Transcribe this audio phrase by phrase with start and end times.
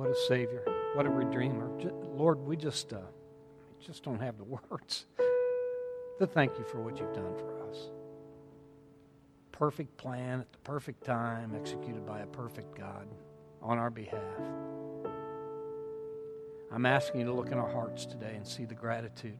[0.00, 0.62] what a Savior,
[0.94, 1.70] what a Redeemer.
[2.16, 3.00] Lord, we just, uh,
[3.84, 5.04] just don't have the words
[6.18, 7.90] to thank you for what you've done for us.
[9.52, 13.08] Perfect plan at the perfect time, executed by a perfect God
[13.60, 14.22] on our behalf.
[16.72, 19.38] I'm asking you to look in our hearts today and see the gratitude.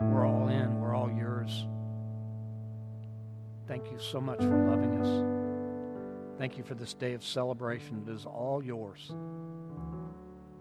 [0.00, 1.66] We're all in, we're all yours.
[3.68, 5.35] Thank you so much for loving us.
[6.38, 8.04] Thank you for this day of celebration.
[8.06, 9.10] It is all yours.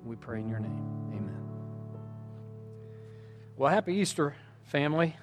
[0.05, 0.85] We pray in your name.
[1.11, 1.41] Amen.
[3.57, 5.17] Well, happy Easter, family.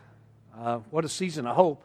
[0.59, 1.85] Uh, what a season of hope.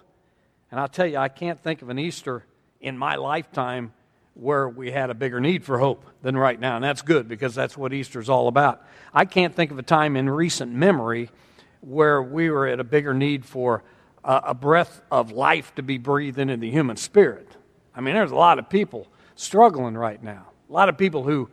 [0.70, 2.44] And I'll tell you, I can't think of an Easter
[2.82, 3.94] in my lifetime
[4.34, 6.76] where we had a bigger need for hope than right now.
[6.76, 8.86] And that's good because that's what Easter's all about.
[9.14, 11.30] I can't think of a time in recent memory
[11.80, 13.84] where we were at a bigger need for
[14.26, 17.57] uh, a breath of life to be breathed into the human spirit.
[17.98, 20.46] I mean, there's a lot of people struggling right now.
[20.70, 21.50] A lot of people who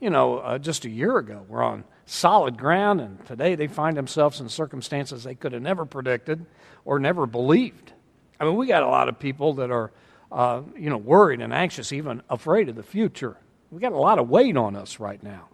[0.00, 3.96] you know, uh, just a year ago were on solid ground, and today they find
[3.96, 6.44] themselves in circumstances they could have never predicted
[6.84, 7.92] or never believed.
[8.38, 9.90] I mean, we got a lot of people that are,
[10.30, 13.36] uh, you know, worried and anxious, even afraid of the future.
[13.70, 15.48] We got a lot of weight on us right now.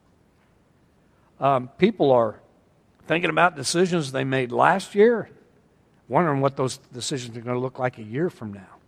[1.41, 2.41] Um, people are
[3.07, 5.31] thinking about decisions they made last year,
[6.09, 8.82] wondering what those decisions are going to look like a year from now.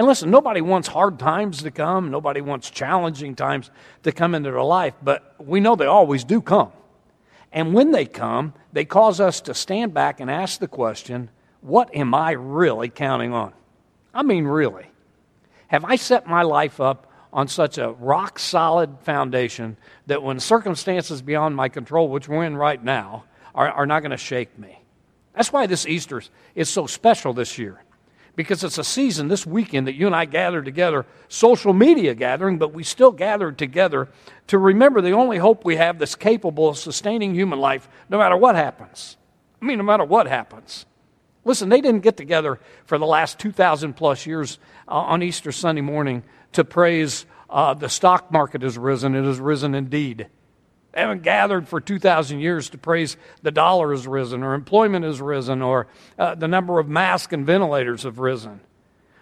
[0.00, 2.10] And listen, nobody wants hard times to come.
[2.10, 3.70] Nobody wants challenging times
[4.02, 6.72] to come into their life, but we know they always do come.
[7.52, 11.28] And when they come, they cause us to stand back and ask the question
[11.60, 13.52] what am I really counting on?
[14.14, 14.86] I mean, really.
[15.66, 21.20] Have I set my life up on such a rock solid foundation that when circumstances
[21.20, 24.80] beyond my control, which we're in right now, are, are not going to shake me?
[25.34, 26.22] That's why this Easter
[26.54, 27.82] is so special this year
[28.36, 32.58] because it's a season this weekend that you and I gathered together, social media gathering,
[32.58, 34.08] but we still gathered together
[34.48, 38.36] to remember the only hope we have that's capable of sustaining human life no matter
[38.36, 39.16] what happens.
[39.60, 40.86] I mean, no matter what happens.
[41.44, 45.80] Listen, they didn't get together for the last 2,000 plus years uh, on Easter Sunday
[45.80, 46.22] morning
[46.52, 49.14] to praise uh, the stock market has risen.
[49.14, 50.28] It has risen indeed.
[50.92, 55.20] They haven't gathered for 2,000 years to praise the dollar has risen, or employment has
[55.20, 55.86] risen, or
[56.18, 58.60] uh, the number of masks and ventilators have risen.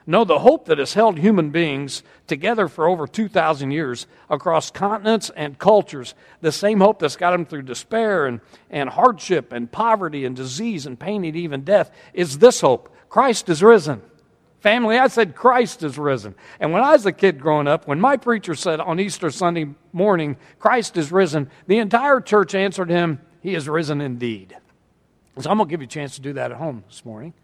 [0.06, 5.30] No, the hope that has held human beings together for over 2,000 years across continents
[5.36, 8.40] and cultures, the same hope that's got them through despair and,
[8.70, 13.50] and hardship and poverty and disease and pain and even death, is this hope Christ
[13.50, 14.00] is risen.
[14.60, 16.34] Family, I said Christ is risen.
[16.58, 19.68] And when I was a kid growing up, when my preacher said on Easter Sunday
[19.92, 24.56] morning, Christ is risen, the entire church answered him, He is risen indeed.
[25.38, 27.34] So I'm going to give you a chance to do that at home this morning.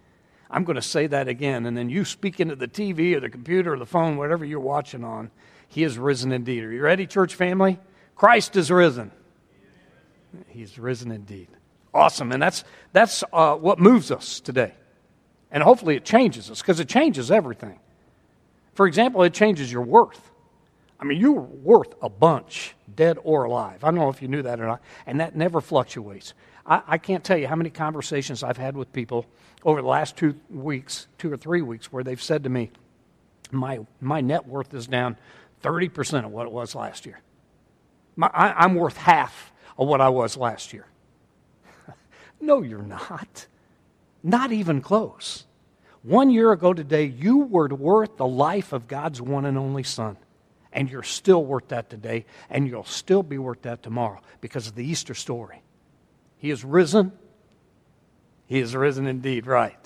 [0.50, 3.30] I'm going to say that again, and then you speak into the TV or the
[3.30, 5.30] computer or the phone, whatever you're watching on.
[5.68, 6.64] He is risen indeed.
[6.64, 7.78] Are you ready, church family?
[8.16, 9.12] Christ is risen.
[10.48, 11.48] He's risen indeed.
[11.92, 12.32] Awesome.
[12.32, 14.74] And that's, that's uh, what moves us today.
[15.54, 17.78] And hopefully it changes us because it changes everything.
[18.74, 20.32] For example, it changes your worth.
[20.98, 23.84] I mean, you're worth a bunch, dead or alive.
[23.84, 24.82] I don't know if you knew that or not.
[25.06, 26.34] And that never fluctuates.
[26.66, 29.26] I, I, can't tell you how many conversations I've had with people
[29.64, 32.72] over the last two weeks, two or three weeks, where they've said to me,
[33.52, 35.16] my, my net worth is down
[35.62, 37.20] 30% of what it was last year.
[38.16, 40.86] My, I, I'm worth half of what I was last year.
[42.40, 43.46] no, you're not.
[44.24, 45.44] Not even close.
[46.02, 50.16] One year ago today, you were worth the life of God's one and only Son.
[50.72, 54.74] And you're still worth that today, and you'll still be worth that tomorrow because of
[54.74, 55.62] the Easter story.
[56.38, 57.12] He is risen.
[58.46, 59.78] He is risen indeed, right.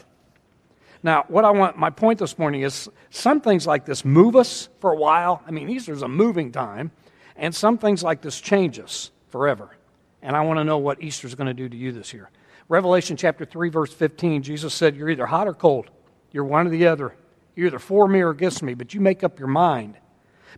[1.03, 4.69] Now, what I want, my point this morning is some things like this move us
[4.81, 5.43] for a while.
[5.47, 6.91] I mean, Easter's a moving time,
[7.37, 9.77] and some things like this change us forever.
[10.23, 12.31] And I want to know what Easter's going to do to you this year.
[12.69, 15.91] Revelation chapter 3, verse 15, Jesus said, You're either hot or cold.
[16.33, 17.15] You're one or the other.
[17.57, 19.97] You're either for me or against me, but you make up your mind.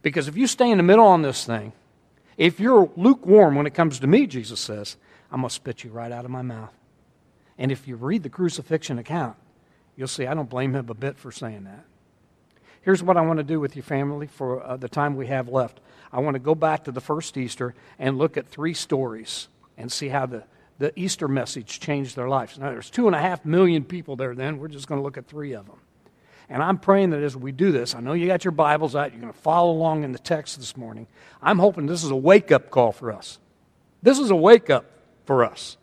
[0.03, 1.73] Because if you stay in the middle on this thing,
[2.37, 4.97] if you're lukewarm when it comes to me, Jesus says,
[5.31, 6.73] I'm going to spit you right out of my mouth.
[7.59, 9.37] And if you read the crucifixion account,
[9.95, 11.85] you'll see I don't blame him a bit for saying that.
[12.83, 15.49] Here's what I want to do with your family for uh, the time we have
[15.49, 15.81] left.
[16.13, 19.93] I want to go back to the first Easter and look at three stories and
[19.93, 20.45] see how the
[20.81, 22.59] the Easter message changed their lives.
[22.59, 24.59] Now, there's two and a half million people there then.
[24.59, 25.79] We're just going to look at three of them.
[26.49, 29.13] And I'm praying that as we do this, I know you got your Bibles out,
[29.13, 31.07] you're going to follow along in the text this morning.
[31.41, 33.39] I'm hoping this is a wake up call for us.
[34.03, 34.87] This is a wake up
[35.27, 35.77] for us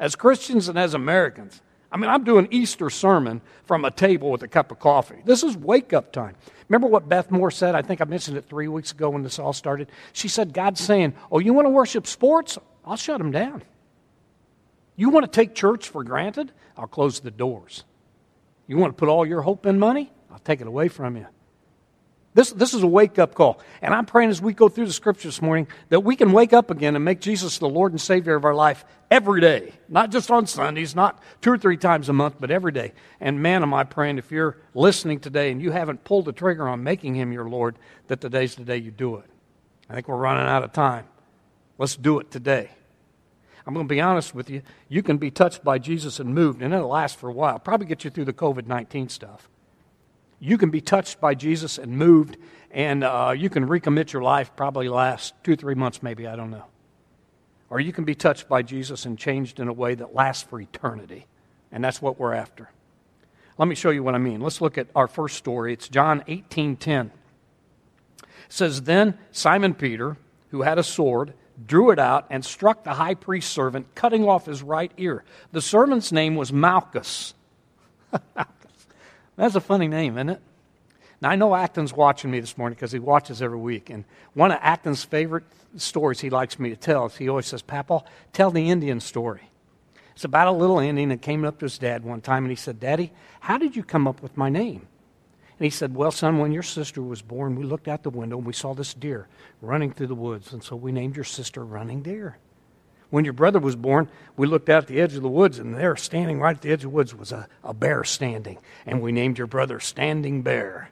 [0.00, 1.62] as Christians and as Americans.
[1.92, 5.22] I mean, I'm doing Easter sermon from a table with a cup of coffee.
[5.24, 6.34] This is wake up time
[6.68, 7.74] Remember what Beth Moore said?
[7.74, 9.90] I think I mentioned it three weeks ago when this all started.
[10.12, 12.58] She said, God's saying, Oh, you want to worship sports?
[12.84, 13.62] I'll shut them down.
[14.98, 16.50] You want to take church for granted?
[16.76, 17.84] I'll close the doors.
[18.66, 20.10] You want to put all your hope in money?
[20.28, 21.28] I'll take it away from you.
[22.34, 23.60] This, this is a wake up call.
[23.80, 26.52] And I'm praying as we go through the scripture this morning that we can wake
[26.52, 29.72] up again and make Jesus the Lord and Savior of our life every day.
[29.88, 32.92] Not just on Sundays, not two or three times a month, but every day.
[33.20, 36.68] And man, am I praying if you're listening today and you haven't pulled the trigger
[36.68, 37.78] on making Him your Lord,
[38.08, 39.30] that today's the day you do it.
[39.88, 41.06] I think we're running out of time.
[41.78, 42.70] Let's do it today.
[43.68, 44.62] I'm going to be honest with you.
[44.88, 47.60] You can be touched by Jesus and moved, and it'll last for a while.
[47.60, 49.48] Probably get you through the COVID 19 stuff
[50.40, 52.36] you can be touched by Jesus and moved,
[52.70, 56.50] and uh, you can recommit your life, probably last two, three months, maybe, I don't
[56.50, 56.64] know.
[57.70, 60.60] Or you can be touched by Jesus and changed in a way that lasts for
[60.60, 61.26] eternity.
[61.70, 62.70] And that's what we're after.
[63.58, 64.40] Let me show you what I mean.
[64.40, 65.72] Let's look at our first story.
[65.72, 67.10] It's John 18:10.
[68.16, 70.16] It says, Then Simon Peter,
[70.50, 71.34] who had a sword,
[71.66, 75.24] drew it out and struck the high priest's servant, cutting off his right ear.
[75.52, 77.34] The servant's name was Malchus.
[79.36, 80.40] That's a funny name, isn't it?
[81.20, 83.90] Now, I know Acton's watching me this morning because he watches every week.
[83.90, 85.44] And one of Acton's favorite
[85.76, 89.50] stories he likes me to tell is he always says, Papa, tell the Indian story.
[90.14, 92.56] It's about a little Indian that came up to his dad one time and he
[92.56, 94.86] said, Daddy, how did you come up with my name?
[95.58, 98.38] And he said, Well, son, when your sister was born, we looked out the window
[98.38, 99.26] and we saw this deer
[99.60, 100.52] running through the woods.
[100.52, 102.38] And so we named your sister Running Deer.
[103.10, 105.74] When your brother was born, we looked out at the edge of the woods, and
[105.74, 108.58] there, standing right at the edge of the woods, was a, a bear standing.
[108.86, 110.90] And we named your brother Standing Bear.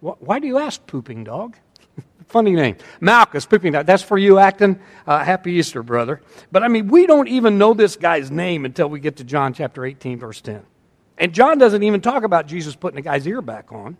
[0.00, 1.56] Why do you ask, Pooping Dog?
[2.28, 2.76] Funny name.
[3.00, 3.86] Malchus, Pooping Dog.
[3.86, 4.78] That's for you, Acton.
[5.04, 6.22] Uh, happy Easter, brother.
[6.52, 9.52] But I mean, we don't even know this guy's name until we get to John
[9.52, 10.64] chapter 18, verse 10.
[11.18, 13.96] And John doesn't even talk about Jesus putting the guy's ear back on.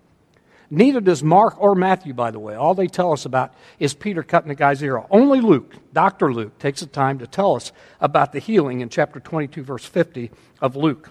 [0.71, 2.55] Neither does Mark or Matthew, by the way.
[2.55, 5.07] All they tell us about is Peter cutting the guy's ear off.
[5.11, 6.33] Only Luke, Dr.
[6.33, 10.31] Luke, takes the time to tell us about the healing in chapter 22, verse 50
[10.61, 11.11] of Luke.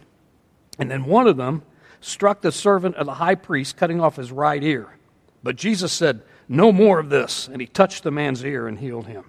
[0.77, 1.63] And then one of them
[2.01, 4.95] struck the servant of the high priest, cutting off his right ear.
[5.41, 7.47] But Jesus said, No more of this.
[7.47, 9.25] And he touched the man's ear and healed him.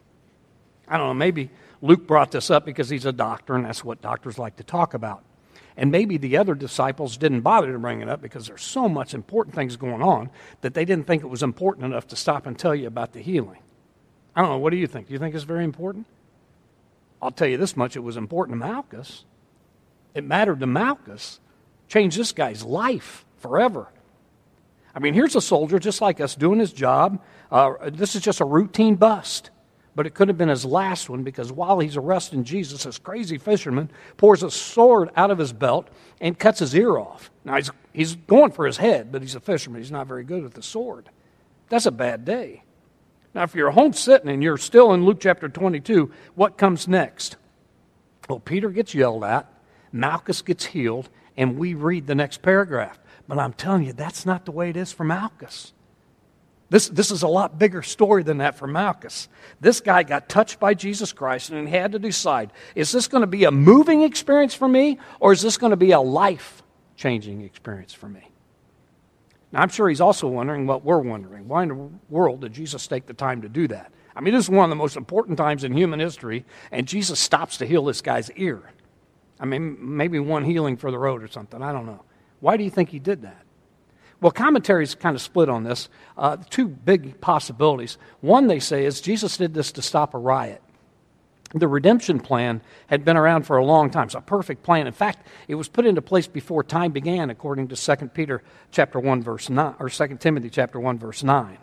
[0.86, 4.02] I don't know, maybe Luke brought this up because he's a doctor, and that's what
[4.02, 5.22] doctors like to talk about.
[5.78, 9.14] And maybe the other disciples didn't bother to bring it up because there's so much
[9.14, 10.28] important things going on
[10.60, 13.20] that they didn't think it was important enough to stop and tell you about the
[13.20, 13.60] healing.
[14.34, 14.58] I don't know.
[14.58, 15.06] What do you think?
[15.06, 16.06] Do you think it's very important?
[17.22, 19.24] I'll tell you this much it was important to Malchus.
[20.14, 21.38] It mattered to Malchus.
[21.86, 23.86] Changed this guy's life forever.
[24.96, 27.22] I mean, here's a soldier just like us doing his job.
[27.52, 29.50] Uh, this is just a routine bust
[29.98, 33.36] but it could have been his last one because while he's arresting Jesus, this crazy
[33.36, 35.88] fisherman pours a sword out of his belt
[36.20, 37.32] and cuts his ear off.
[37.44, 39.80] Now, he's, he's going for his head, but he's a fisherman.
[39.80, 41.08] He's not very good with the sword.
[41.68, 42.62] That's a bad day.
[43.34, 47.34] Now, if you're home sitting and you're still in Luke chapter 22, what comes next?
[48.28, 49.52] Well, Peter gets yelled at,
[49.90, 53.00] Malchus gets healed, and we read the next paragraph.
[53.26, 55.72] But I'm telling you, that's not the way it is for Malchus.
[56.70, 59.28] This, this is a lot bigger story than that for Malchus.
[59.60, 63.22] This guy got touched by Jesus Christ and he had to decide is this going
[63.22, 66.62] to be a moving experience for me or is this going to be a life
[66.96, 68.30] changing experience for me?
[69.50, 71.48] Now, I'm sure he's also wondering what we're wondering.
[71.48, 73.92] Why in the world did Jesus take the time to do that?
[74.14, 77.18] I mean, this is one of the most important times in human history, and Jesus
[77.18, 78.60] stops to heal this guy's ear.
[79.40, 81.62] I mean, maybe one healing for the road or something.
[81.62, 82.02] I don't know.
[82.40, 83.44] Why do you think he did that?
[84.20, 85.88] Well, commentaries kind of split on this.
[86.16, 87.98] Uh, two big possibilities.
[88.20, 90.60] One, they say, is Jesus did this to stop a riot.
[91.54, 94.06] The redemption plan had been around for a long time.
[94.06, 94.86] It's a perfect plan.
[94.86, 99.00] In fact, it was put into place before time began, according to 2 Peter chapter
[99.00, 101.56] 1, verse 9, or 2 Timothy chapter 1, verse 9.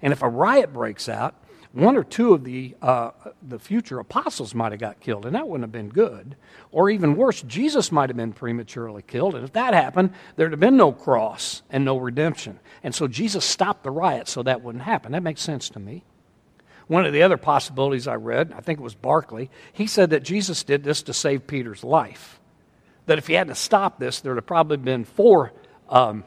[0.00, 1.34] And if a riot breaks out,
[1.72, 3.10] one or two of the, uh,
[3.46, 6.34] the future apostles might have got killed, and that wouldn't have been good.
[6.72, 10.60] Or even worse, Jesus might have been prematurely killed, and if that happened, there'd have
[10.60, 12.58] been no cross and no redemption.
[12.82, 15.12] And so Jesus stopped the riot so that wouldn't happen.
[15.12, 16.04] That makes sense to me.
[16.86, 20.22] One of the other possibilities I read, I think it was Barclay, he said that
[20.22, 22.40] Jesus did this to save Peter's life.
[23.04, 25.52] That if he hadn't stopped this, there'd have probably been four
[25.90, 26.24] um,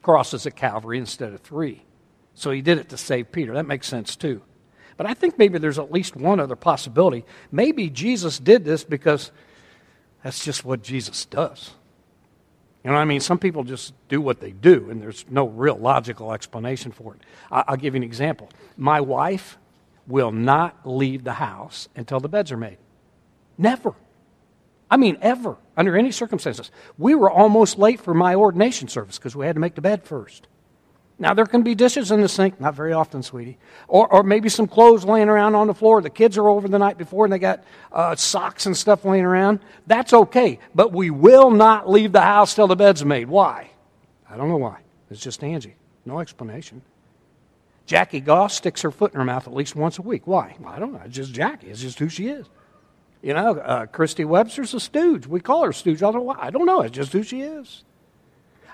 [0.00, 1.84] crosses at Calvary instead of three.
[2.34, 3.54] So he did it to save Peter.
[3.54, 4.42] That makes sense too.
[4.96, 7.24] But I think maybe there's at least one other possibility.
[7.50, 9.30] Maybe Jesus did this because
[10.22, 11.72] that's just what Jesus does.
[12.82, 13.20] You know what I mean?
[13.20, 17.20] Some people just do what they do, and there's no real logical explanation for it.
[17.50, 18.50] I'll give you an example.
[18.76, 19.56] My wife
[20.06, 22.76] will not leave the house until the beds are made.
[23.56, 23.94] Never.
[24.90, 26.70] I mean, ever, under any circumstances.
[26.98, 30.04] We were almost late for my ordination service because we had to make the bed
[30.04, 30.46] first.
[31.18, 33.56] Now, there can be dishes in the sink, not very often, sweetie.
[33.86, 36.02] Or, or maybe some clothes laying around on the floor.
[36.02, 39.24] The kids are over the night before and they got uh, socks and stuff laying
[39.24, 39.60] around.
[39.86, 40.58] That's okay.
[40.74, 43.28] But we will not leave the house till the bed's made.
[43.28, 43.70] Why?
[44.28, 44.80] I don't know why.
[45.08, 45.76] It's just Angie.
[46.04, 46.82] No explanation.
[47.86, 50.26] Jackie Goss sticks her foot in her mouth at least once a week.
[50.26, 50.56] Why?
[50.66, 51.02] I don't know.
[51.04, 51.68] It's just Jackie.
[51.68, 52.46] It's just who she is.
[53.22, 55.26] You know, uh, Christy Webster's a stooge.
[55.26, 56.02] We call her stooge.
[56.02, 56.38] I don't know why.
[56.40, 56.80] I don't know.
[56.80, 57.84] It's just who she is.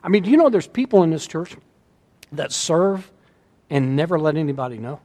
[0.03, 1.57] I mean, do you know there's people in this church
[2.33, 3.11] that serve
[3.69, 5.01] and never let anybody know?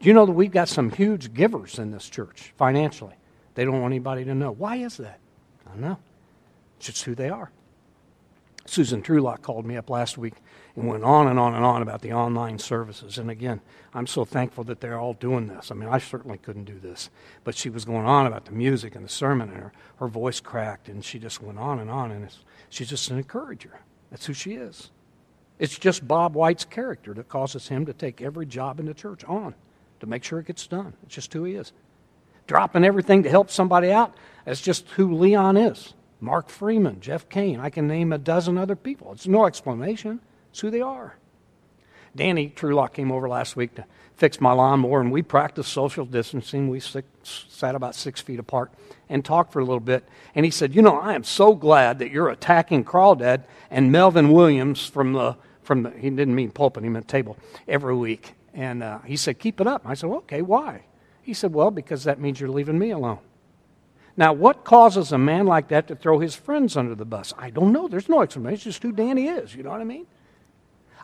[0.00, 3.14] Do you know that we've got some huge givers in this church financially?
[3.54, 4.52] They don't want anybody to know.
[4.52, 5.18] Why is that?
[5.66, 5.98] I don't know.
[6.76, 7.50] It's just who they are.
[8.68, 10.34] Susan Trulock called me up last week
[10.76, 13.16] and went on and on and on about the online services.
[13.18, 13.60] And again,
[13.94, 15.70] I'm so thankful that they're all doing this.
[15.70, 17.08] I mean, I certainly couldn't do this.
[17.44, 20.38] But she was going on about the music and the sermon, and her, her voice
[20.38, 22.10] cracked, and she just went on and on.
[22.10, 22.28] And
[22.68, 23.80] she's just an encourager.
[24.10, 24.90] That's who she is.
[25.58, 29.24] It's just Bob White's character that causes him to take every job in the church
[29.24, 29.54] on
[30.00, 30.94] to make sure it gets done.
[31.02, 31.72] It's just who he is.
[32.46, 35.94] Dropping everything to help somebody out, that's just who Leon is.
[36.20, 39.12] Mark Freeman, Jeff Kane, I can name a dozen other people.
[39.12, 40.20] It's no explanation.
[40.50, 41.16] It's who they are.
[42.18, 43.84] Danny Trulock came over last week to
[44.16, 46.68] fix my lawnmower, and we practiced social distancing.
[46.68, 47.06] We six,
[47.48, 48.72] sat about six feet apart
[49.08, 50.06] and talked for a little bit.
[50.34, 54.32] And he said, You know, I am so glad that you're attacking Crawdad and Melvin
[54.32, 58.34] Williams from the, from the, he didn't mean pulpit, he meant table, every week.
[58.52, 59.82] And uh, he said, Keep it up.
[59.84, 60.82] I said, well, Okay, why?
[61.22, 63.20] He said, Well, because that means you're leaving me alone.
[64.16, 67.32] Now, what causes a man like that to throw his friends under the bus?
[67.38, 67.86] I don't know.
[67.86, 68.54] There's no explanation.
[68.54, 69.54] It's just who Danny is.
[69.54, 70.08] You know what I mean?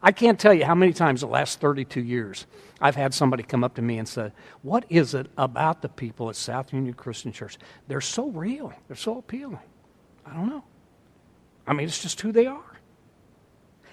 [0.02, 2.46] I can't tell you how many times the last 32 years
[2.80, 4.32] I've had somebody come up to me and say,
[4.62, 7.58] What is it about the people at South Union Christian Church?
[7.88, 9.60] They're so real, they're so appealing.
[10.26, 10.64] I don't know.
[11.66, 12.74] I mean, it's just who they are.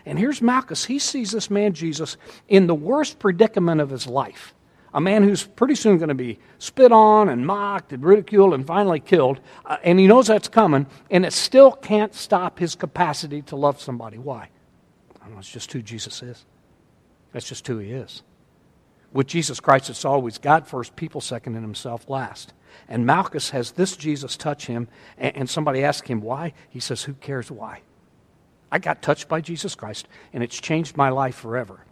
[0.05, 0.85] And here's Malchus.
[0.85, 2.17] He sees this man, Jesus,
[2.47, 4.53] in the worst predicament of his life.
[4.93, 8.67] A man who's pretty soon going to be spit on and mocked and ridiculed and
[8.67, 9.39] finally killed.
[9.65, 13.79] Uh, and he knows that's coming, and it still can't stop his capacity to love
[13.79, 14.17] somebody.
[14.17, 14.49] Why?
[15.41, 16.45] It's just who Jesus is.
[17.31, 18.23] That's just who he is.
[19.13, 22.53] With Jesus Christ, it's always God first, people second, and himself last.
[22.87, 26.53] And Malchus has this Jesus touch him, and somebody asks him why.
[26.69, 27.81] He says, Who cares why?
[28.71, 31.83] I got touched by Jesus Christ, and it's changed my life forever.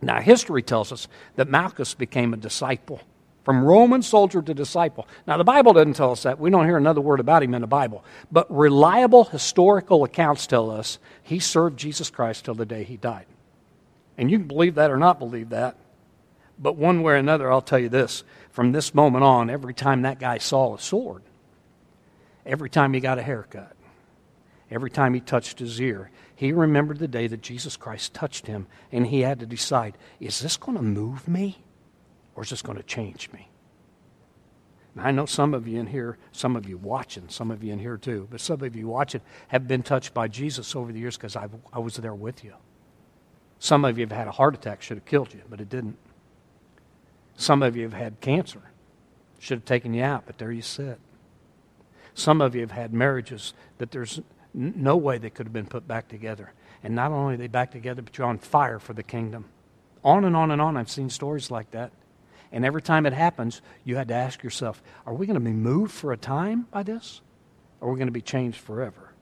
[0.00, 3.00] Now, history tells us that Malchus became a disciple
[3.44, 5.06] from Roman soldier to disciple.
[5.26, 6.38] Now, the Bible doesn't tell us that.
[6.38, 8.04] We don't hear another word about him in the Bible.
[8.30, 13.26] But reliable historical accounts tell us he served Jesus Christ till the day he died.
[14.16, 15.76] And you can believe that or not believe that.
[16.58, 20.02] But one way or another, I'll tell you this from this moment on, every time
[20.02, 21.22] that guy saw a sword,
[22.44, 23.74] every time he got a haircut,
[24.70, 28.66] every time he touched his ear, he remembered the day that Jesus Christ touched him,
[28.92, 31.61] and he had to decide is this going to move me?
[32.34, 33.48] Or is this going to change me?
[34.94, 37.72] Now, I know some of you in here, some of you watching, some of you
[37.72, 40.98] in here too, but some of you watching have been touched by Jesus over the
[40.98, 41.48] years because I
[41.78, 42.54] was there with you.
[43.58, 45.96] Some of you have had a heart attack, should have killed you, but it didn't.
[47.36, 48.60] Some of you have had cancer,
[49.38, 50.98] should have taken you out, but there you sit.
[52.14, 54.20] Some of you have had marriages that there's
[54.52, 56.52] no way they could have been put back together.
[56.82, 59.46] And not only are they back together, but you're on fire for the kingdom.
[60.04, 60.76] On and on and on.
[60.76, 61.92] I've seen stories like that.
[62.52, 65.52] And every time it happens, you had to ask yourself, are we going to be
[65.52, 67.22] moved for a time by this?
[67.80, 69.12] Or are we going to be changed forever?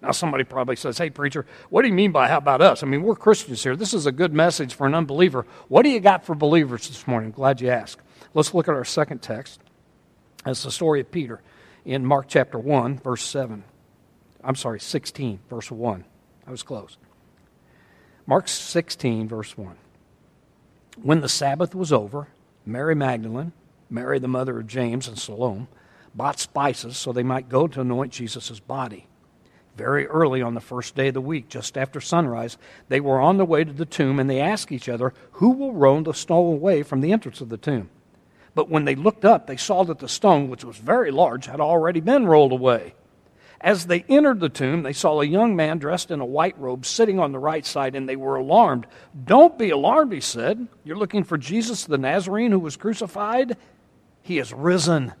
[0.00, 2.82] Now, somebody probably says, Hey, preacher, what do you mean by how about us?
[2.82, 3.76] I mean, we're Christians here.
[3.76, 5.46] This is a good message for an unbeliever.
[5.68, 7.30] What do you got for believers this morning?
[7.30, 8.02] glad you asked.
[8.34, 9.60] Let's look at our second text.
[10.44, 11.40] That's the story of Peter
[11.84, 13.64] in Mark chapter 1, verse 7.
[14.42, 16.04] I'm sorry, 16, verse 1.
[16.46, 16.98] I was close.
[18.26, 19.76] Mark 16, verse 1.
[21.02, 22.28] When the Sabbath was over,
[22.66, 23.52] Mary Magdalene,
[23.90, 25.66] Mary the mother of James and Salome,
[26.14, 29.06] bought spices so they might go to anoint Jesus' body.
[29.76, 32.56] Very early on the first day of the week, just after sunrise,
[32.88, 35.72] they were on the way to the tomb and they asked each other, Who will
[35.72, 37.90] roll the stone away from the entrance of the tomb?
[38.54, 41.60] But when they looked up, they saw that the stone, which was very large, had
[41.60, 42.94] already been rolled away.
[43.60, 46.84] As they entered the tomb, they saw a young man dressed in a white robe
[46.84, 48.86] sitting on the right side, and they were alarmed.
[49.24, 50.68] Don't be alarmed, he said.
[50.84, 53.56] You're looking for Jesus the Nazarene who was crucified?
[54.22, 55.12] He is risen.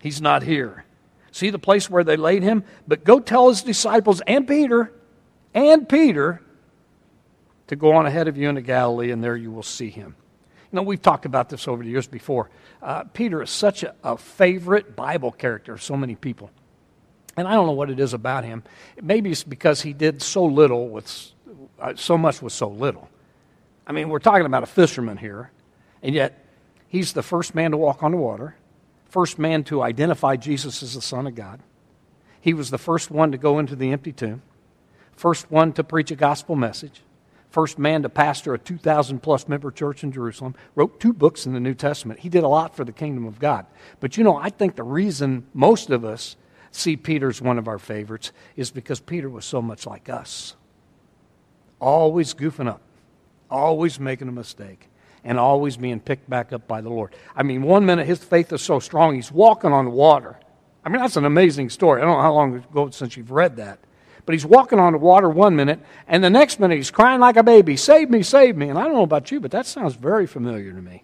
[0.00, 0.84] He's not here.
[1.32, 2.64] See the place where they laid him?
[2.88, 4.92] But go tell his disciples and Peter,
[5.54, 6.42] and Peter,
[7.68, 10.16] to go on ahead of you into Galilee, and there you will see him.
[10.72, 12.50] You know, we've talked about this over the years before.
[12.82, 16.50] Uh, Peter is such a, a favorite Bible character of so many people.
[17.36, 18.62] And I don't know what it is about him.
[19.00, 21.32] Maybe it's because he did so little with,
[21.78, 23.08] uh, so much with so little.
[23.86, 25.50] I mean, we're talking about a fisherman here,
[26.02, 26.44] and yet
[26.88, 28.56] he's the first man to walk on the water,
[29.08, 31.60] first man to identify Jesus as the Son of God.
[32.40, 34.42] He was the first one to go into the empty tomb,
[35.14, 37.02] first one to preach a gospel message,
[37.50, 41.52] first man to pastor a 2,000 plus member church in Jerusalem, wrote two books in
[41.52, 42.20] the New Testament.
[42.20, 43.66] He did a lot for the kingdom of God.
[43.98, 46.36] But you know, I think the reason most of us
[46.70, 50.54] see Peter's one of our favorites is because Peter was so much like us.
[51.80, 52.80] Always goofing up,
[53.50, 54.88] always making a mistake,
[55.24, 57.14] and always being picked back up by the Lord.
[57.34, 60.38] I mean, one minute his faith is so strong, he's walking on water.
[60.84, 62.00] I mean, that's an amazing story.
[62.00, 63.78] I don't know how long ago since you've read that.
[64.26, 67.36] But he's walking on the water one minute, and the next minute he's crying like
[67.36, 68.68] a baby, Save me, save me.
[68.68, 71.02] And I don't know about you, but that sounds very familiar to me.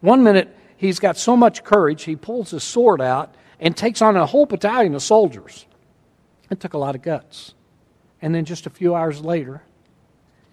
[0.00, 4.16] One minute he's got so much courage, he pulls his sword out and takes on
[4.16, 5.66] a whole battalion of soldiers.
[6.50, 7.54] It took a lot of guts.
[8.22, 9.62] And then just a few hours later,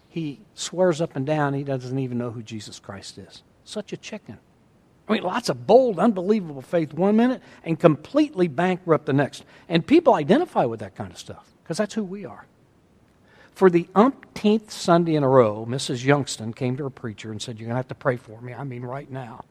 [0.10, 3.44] he swears up and down he doesn't even know who Jesus Christ is.
[3.64, 4.38] Such a chicken.
[5.08, 9.44] I mean, lots of bold, unbelievable faith one minute and completely bankrupt the next.
[9.68, 12.46] And people identify with that kind of stuff because that's who we are.
[13.54, 16.04] For the umpteenth Sunday in a row, Mrs.
[16.04, 18.54] Youngston came to her preacher and said, You're going to have to pray for me.
[18.54, 19.46] I mean, right now.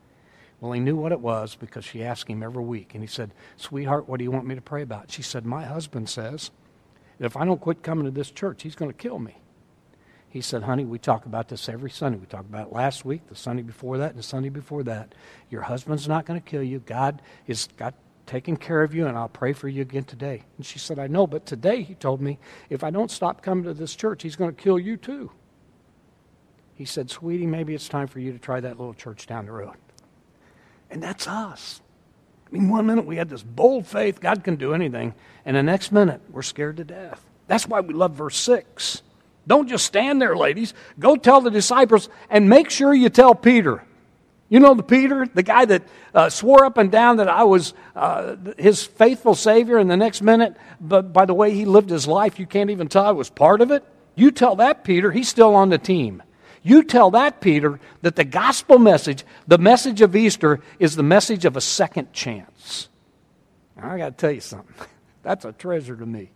[0.62, 2.95] Well, he knew what it was because she asked him every week.
[2.95, 5.11] And he said, Sweetheart, what do you want me to pray about?
[5.11, 6.52] She said, My husband says
[7.19, 9.38] that if I don't quit coming to this church, he's going to kill me.
[10.28, 12.16] He said, Honey, we talk about this every Sunday.
[12.16, 15.16] We talked about it last week, the Sunday before that, and the Sunday before that.
[15.50, 16.78] Your husband's not going to kill you.
[16.78, 17.95] God is got
[18.26, 20.45] taking care of you, and I'll pray for you again today.
[20.59, 22.38] And she said, I know, but today he told me
[22.71, 25.33] if I don't stop coming to this church, he's going to kill you too.
[26.76, 29.52] He said, Sweetie, maybe it's time for you to try that little church down the
[29.52, 29.75] road.
[30.92, 31.80] And that's us.
[32.46, 35.14] I mean, one minute we had this bold faith, God can do anything,
[35.46, 37.25] and the next minute we're scared to death.
[37.46, 39.00] That's why we love verse 6.
[39.46, 40.75] Don't just stand there, ladies.
[40.99, 43.82] Go tell the disciples and make sure you tell Peter.
[44.50, 45.83] You know the Peter, the guy that
[46.14, 50.20] uh, swore up and down that I was uh, his faithful Savior, and the next
[50.20, 53.31] minute, but by the way he lived his life, you can't even tell I was
[53.31, 53.83] part of it.
[54.14, 56.22] You tell that Peter, he's still on the team.
[56.62, 61.44] You tell that Peter that the gospel message, the message of Easter, is the message
[61.44, 62.88] of a second chance.
[63.77, 64.75] Now, I got to tell you something.
[65.22, 66.31] That's a treasure to me.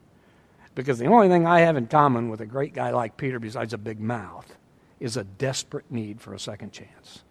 [0.75, 3.73] Because the only thing I have in common with a great guy like Peter, besides
[3.73, 4.57] a big mouth,
[5.01, 7.23] is a desperate need for a second chance.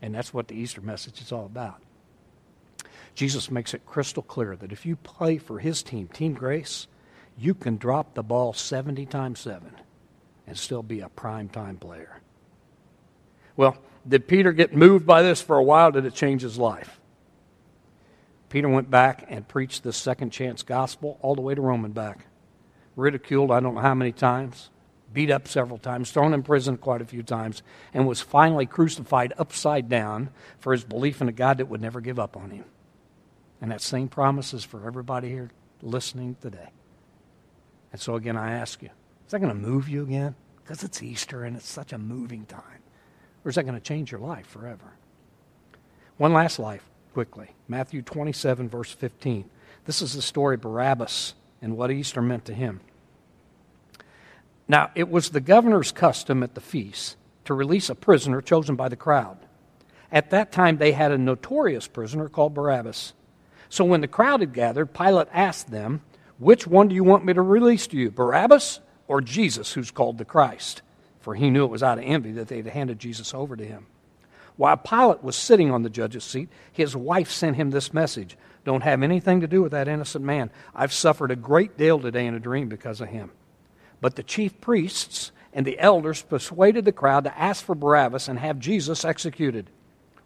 [0.00, 1.82] And that's what the Easter message is all about.
[3.14, 6.86] Jesus makes it crystal clear that if you play for his team, Team Grace,
[7.36, 9.72] you can drop the ball 70 times 7
[10.46, 12.20] and still be a prime time player.
[13.58, 13.76] Well,
[14.08, 15.90] did Peter get moved by this for a while?
[15.92, 16.98] Did it change his life?
[18.48, 21.92] Peter went back and preached the second chance gospel all the way to Rome and
[21.92, 22.24] back
[22.98, 24.70] ridiculed I don't know how many times,
[25.12, 27.62] beat up several times, thrown in prison quite a few times,
[27.94, 32.00] and was finally crucified upside down for his belief in a God that would never
[32.00, 32.64] give up on him.
[33.60, 36.70] And that same promise is for everybody here listening today.
[37.92, 38.90] And so, again, I ask you,
[39.24, 40.34] is that going to move you again?
[40.56, 42.82] Because it's Easter and it's such a moving time.
[43.48, 44.92] Or is that going to change your life forever?
[46.18, 46.84] One last life,
[47.14, 47.48] quickly.
[47.66, 49.48] Matthew 27, verse 15.
[49.86, 51.32] This is the story of Barabbas
[51.62, 52.80] and what Easter meant to him.
[54.68, 58.90] Now, it was the governor's custom at the feast to release a prisoner chosen by
[58.90, 59.38] the crowd.
[60.12, 63.14] At that time, they had a notorious prisoner called Barabbas.
[63.70, 66.02] So when the crowd had gathered, Pilate asked them,
[66.38, 70.18] Which one do you want me to release to you, Barabbas or Jesus, who's called
[70.18, 70.82] the Christ?
[71.28, 73.62] For he knew it was out of envy that they had handed Jesus over to
[73.62, 73.84] him.
[74.56, 78.82] While Pilate was sitting on the judge's seat, his wife sent him this message Don't
[78.82, 80.50] have anything to do with that innocent man.
[80.74, 83.30] I've suffered a great deal today in a dream because of him.
[84.00, 88.38] But the chief priests and the elders persuaded the crowd to ask for Barabbas and
[88.38, 89.68] have Jesus executed.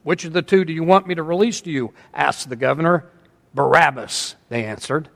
[0.04, 1.94] Which of the two do you want me to release to you?
[2.14, 3.10] asked the governor.
[3.54, 5.08] Barabbas, they answered.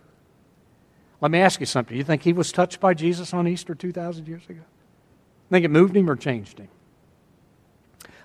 [1.20, 1.94] Let me ask you something.
[1.94, 4.62] Do You think he was touched by Jesus on Easter 2,000 years ago?
[5.50, 6.68] Think it moved him or changed him?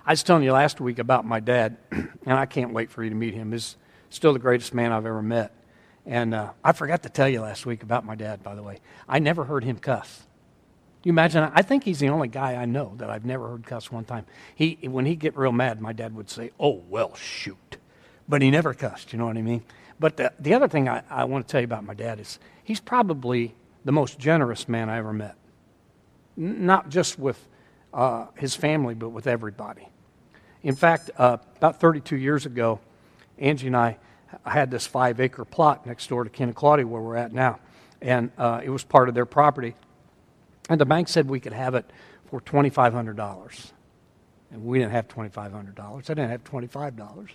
[0.04, 3.10] I was telling you last week about my dad, and I can't wait for you
[3.10, 3.52] to meet him.
[3.52, 3.76] He's
[4.10, 5.54] still the greatest man I've ever met.
[6.04, 8.78] And uh, I forgot to tell you last week about my dad, by the way.
[9.08, 10.24] I never heard him cuss.
[11.04, 11.50] You imagine?
[11.54, 14.24] I think he's the only guy I know that I've never heard cuss one time.
[14.54, 17.76] He, when he'd get real mad, my dad would say, "Oh well, shoot,"
[18.28, 19.12] but he never cussed.
[19.12, 19.64] You know what I mean?
[19.98, 22.38] But the, the other thing I, I want to tell you about my dad is
[22.62, 23.54] he's probably
[23.84, 25.34] the most generous man I ever met.
[26.36, 27.48] Not just with
[27.92, 29.88] uh, his family, but with everybody.
[30.62, 32.80] In fact, uh, about 32 years ago,
[33.38, 33.98] Angie and I
[34.44, 37.58] had this five acre plot next door to Ken and Claudia, where we're at now.
[38.00, 39.74] And uh, it was part of their property.
[40.68, 41.90] And the bank said we could have it
[42.26, 43.72] for $2,500.
[44.52, 45.80] And we didn't have $2,500.
[45.80, 47.28] I didn't have $25.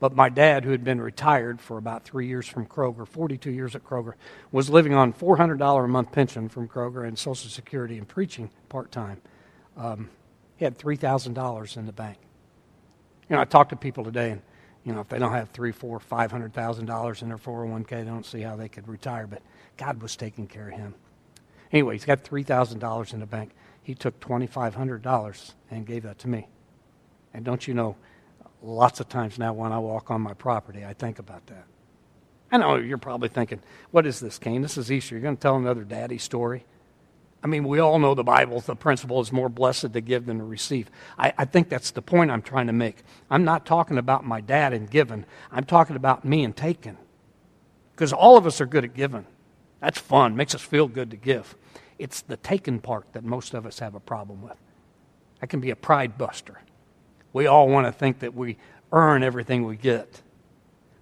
[0.00, 3.76] But my dad, who had been retired for about three years from Kroger, 42 years
[3.76, 4.14] at Kroger,
[4.50, 8.90] was living on $400 a month pension from Kroger and Social Security and preaching part
[8.90, 9.20] time.
[9.76, 10.08] Um,
[10.56, 12.18] he had $3,000 in the bank.
[13.28, 14.42] You know, I talk to people today, and
[14.84, 17.88] you know, if they don't have three, four, five hundred thousand dollars in their 401k,
[17.88, 19.26] they don't see how they could retire.
[19.26, 19.42] But
[19.76, 20.94] God was taking care of him.
[21.70, 23.52] Anyway, he's got three thousand dollars in the bank.
[23.82, 26.48] He took twenty five hundred dollars and gave that to me.
[27.34, 27.96] And don't you know,
[28.62, 31.64] lots of times now when I walk on my property, I think about that.
[32.50, 34.60] I know you're probably thinking, what is this, Kane?
[34.60, 35.14] This is Easter.
[35.14, 36.66] You're going to tell another daddy story?
[37.42, 40.38] I mean, we all know the Bible, the principle is more blessed to give than
[40.38, 40.90] to receive.
[41.18, 42.98] I, I, think that's the point I'm trying to make.
[43.28, 46.98] I'm not talking about my dad and giving, I'm talking about me and taking.
[47.92, 49.26] Because all of us are good at giving.
[49.80, 51.56] That's fun, makes us feel good to give.
[51.98, 54.56] It's the taking part that most of us have a problem with.
[55.40, 56.60] That can be a pride buster.
[57.32, 58.58] We all want to think that we
[58.92, 60.22] earn everything we get.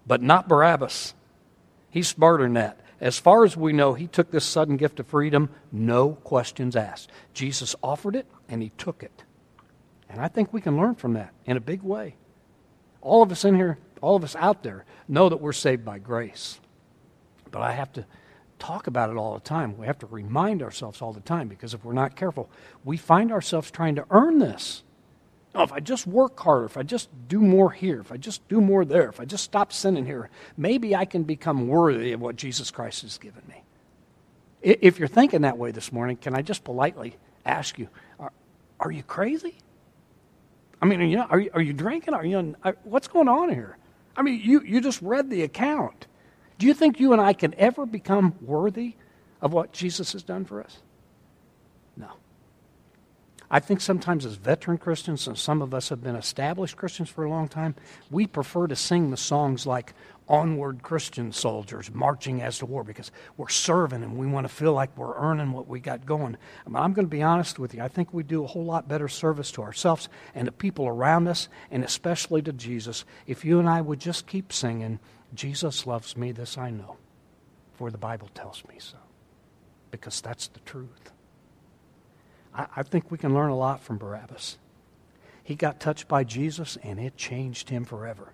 [0.06, 1.14] But not Barabbas.
[1.90, 2.80] He's smarter than that.
[3.00, 7.10] As far as we know, he took this sudden gift of freedom, no questions asked.
[7.32, 9.24] Jesus offered it, and he took it.
[10.08, 12.16] And I think we can learn from that in a big way.
[13.00, 15.98] All of us in here, all of us out there, know that we're saved by
[15.98, 16.60] grace.
[17.50, 18.04] But I have to
[18.58, 19.78] talk about it all the time.
[19.78, 22.50] We have to remind ourselves all the time because if we're not careful,
[22.84, 24.82] we find ourselves trying to earn this.
[25.54, 28.46] Oh, if I just work harder, if I just do more here, if I just
[28.48, 32.20] do more there, if I just stop sinning here, maybe I can become worthy of
[32.20, 33.64] what Jesus Christ has given me.
[34.62, 37.88] If you're thinking that way this morning, can I just politely ask you,
[38.20, 38.30] are,
[38.78, 39.56] are you crazy?
[40.80, 42.14] I mean, you are, you, are you drinking?
[42.14, 43.76] Are you, what's going on here?
[44.16, 46.06] I mean, you, you just read the account.
[46.58, 48.94] Do you think you and I can ever become worthy
[49.40, 50.78] of what Jesus has done for us?
[51.96, 52.10] No.
[53.50, 57.24] I think sometimes as veteran Christians, and some of us have been established Christians for
[57.24, 57.74] a long time,
[58.10, 59.92] we prefer to sing the songs like
[60.28, 64.72] Onward Christian Soldiers marching as to war because we're serving and we want to feel
[64.72, 66.36] like we're earning what we got going.
[66.64, 67.82] But I'm going to be honest with you.
[67.82, 71.26] I think we do a whole lot better service to ourselves and the people around
[71.26, 75.00] us, and especially to Jesus, if you and I would just keep singing,
[75.34, 76.98] Jesus loves me, this I know,
[77.72, 78.98] for the Bible tells me so,
[79.90, 81.10] because that's the truth.
[82.54, 84.58] I, I think we can learn a lot from Barabbas.
[85.42, 88.32] He got touched by Jesus, and it changed him forever.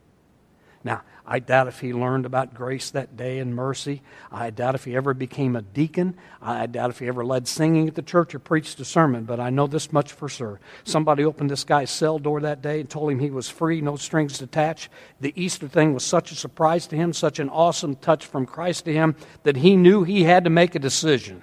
[0.84, 4.02] Now, I doubt if he learned about grace that day and mercy.
[4.30, 6.16] I doubt if he ever became a deacon.
[6.40, 9.40] I doubt if he ever led singing at the church or preached a sermon, but
[9.40, 10.60] I know this much for sure.
[10.84, 13.96] Somebody opened this guy's cell door that day and told him he was free, no
[13.96, 14.88] strings attached.
[15.20, 18.84] The Easter thing was such a surprise to him, such an awesome touch from Christ
[18.84, 21.42] to him, that he knew he had to make a decision,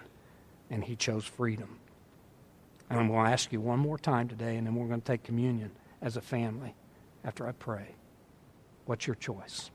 [0.69, 1.79] and he chose freedom.
[2.93, 5.06] And I'm going to ask you one more time today, and then we're going to
[5.06, 6.75] take communion as a family
[7.23, 7.95] after I pray.
[8.86, 9.71] What's your choice?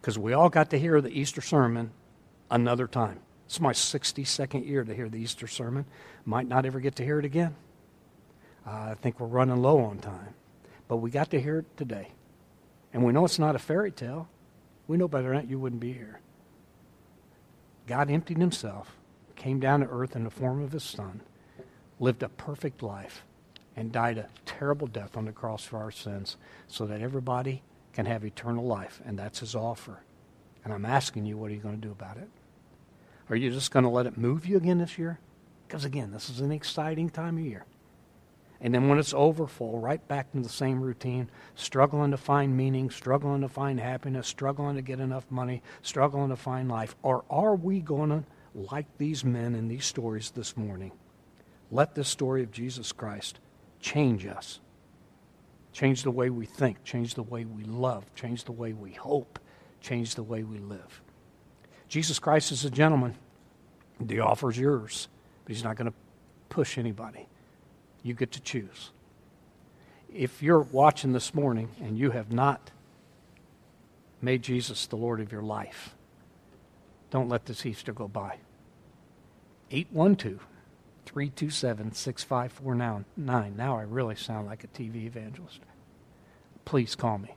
[0.00, 1.90] Because we all got to hear the Easter sermon
[2.48, 3.18] another time.
[3.46, 5.84] It's my 62nd year to hear the Easter sermon.
[6.24, 7.56] Might not ever get to hear it again.
[8.64, 10.34] Uh, I think we're running low on time.
[10.86, 12.12] But we got to hear it today.
[12.92, 14.28] And we know it's not a fairy tale.
[14.86, 16.20] We know better than that you wouldn't be here.
[17.88, 18.96] God emptied himself,
[19.34, 21.20] came down to earth in the form of his son,
[22.00, 23.24] lived a perfect life,
[23.76, 28.06] and died a terrible death on the cross for our sins so that everybody can
[28.06, 29.00] have eternal life.
[29.04, 30.00] And that's his offer.
[30.64, 32.28] And I'm asking you, what are you going to do about it?
[33.30, 35.20] Are you just going to let it move you again this year?
[35.66, 37.66] Because again, this is an exciting time of year.
[38.60, 42.56] And then when it's over, fall right back into the same routine, struggling to find
[42.56, 46.96] meaning, struggling to find happiness, struggling to get enough money, struggling to find life.
[47.02, 50.90] Or are we going to, like these men in these stories this morning,
[51.70, 53.38] let this story of Jesus Christ
[53.80, 54.60] change us.
[55.72, 59.38] Change the way we think, change the way we love, change the way we hope,
[59.80, 61.02] change the way we live.
[61.88, 63.14] Jesus Christ is a gentleman.
[64.00, 65.08] The offer is yours,
[65.44, 65.96] but he's not going to
[66.48, 67.28] push anybody.
[68.02, 68.90] You get to choose.
[70.12, 72.70] If you're watching this morning and you have not
[74.22, 75.94] made Jesus the Lord of your life,
[77.10, 78.38] don't let this Easter go by.
[79.70, 80.46] 812
[81.18, 83.04] 327 6549.
[83.56, 85.58] Now I really sound like a TV evangelist.
[86.64, 87.34] Please call me.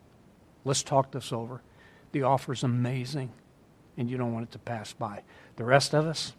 [0.63, 1.63] Let's talk this over.
[2.11, 3.31] The offer is amazing,
[3.97, 5.23] and you don't want it to pass by.
[5.55, 6.33] The rest of us,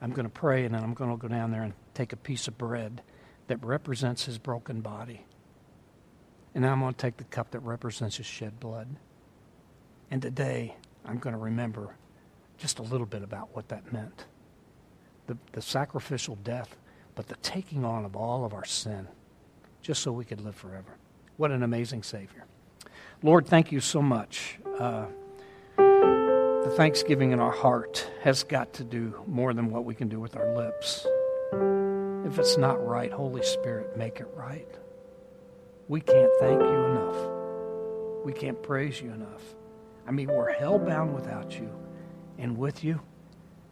[0.00, 2.16] I'm going to pray, and then I'm going to go down there and take a
[2.16, 3.02] piece of bread
[3.48, 5.26] that represents his broken body.
[6.54, 8.88] And I'm going to take the cup that represents his shed blood.
[10.10, 11.94] And today, I'm going to remember
[12.56, 14.24] just a little bit about what that meant.
[15.26, 16.74] the, the sacrificial death,
[17.16, 19.08] but the taking on of all of our sin,
[19.82, 20.96] just so we could live forever.
[21.36, 22.44] What an amazing Savior.
[23.22, 24.58] Lord, thank you so much.
[24.78, 25.06] Uh,
[25.76, 30.20] the thanksgiving in our heart has got to do more than what we can do
[30.20, 31.06] with our lips.
[32.26, 34.68] If it's not right, Holy Spirit, make it right.
[35.88, 37.16] We can't thank you enough.
[38.24, 39.42] We can't praise you enough.
[40.06, 41.70] I mean, we're hell-bound without you.
[42.38, 43.00] And with you,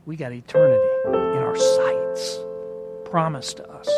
[0.06, 2.38] we got eternity in our sights,
[3.14, 3.88] promised to us,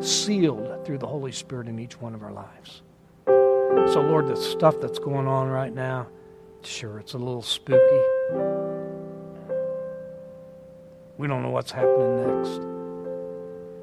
[0.00, 2.80] sealed through the Holy Spirit in each one of our lives.
[3.92, 6.06] So, Lord, the stuff that's going on right now,
[6.62, 8.02] sure, it's a little spooky.
[11.18, 12.58] We don't know what's happening next.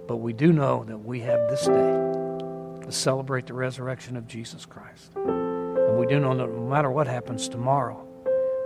[0.08, 4.66] But we do know that we have this day to celebrate the resurrection of Jesus
[4.66, 5.12] Christ.
[5.16, 8.04] And we do know that no matter what happens tomorrow,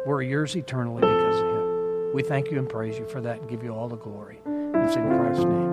[0.06, 2.13] we're yours eternally because of him.
[2.15, 4.39] We thank you and praise you for that and give you all the glory.
[4.86, 5.73] It's in Christ's name.